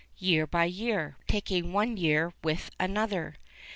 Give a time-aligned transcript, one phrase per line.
[0.17, 3.35] year by year, taking one year with another.